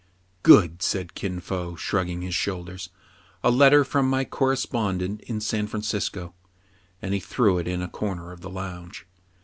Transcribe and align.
"Good!" 0.51 0.81
said 0.81 1.13
Kin 1.13 1.39
Fo, 1.39 1.75
shrugging 1.75 2.23
his 2.23 2.33
shoulders, 2.33 2.89
"a 3.43 3.51
letter 3.51 3.83
from 3.85 4.09
my 4.09 4.25
correspondent 4.25 5.21
in 5.27 5.39
San 5.39 5.67
Fran 5.67 5.83
cisco." 5.83 6.33
And 7.03 7.13
he 7.13 7.19
threw 7.19 7.59
it 7.59 7.67
in 7.67 7.83
a 7.83 7.87
corner 7.87 8.31
of 8.31 8.41
the 8.41 8.49
lounge. 8.49 9.05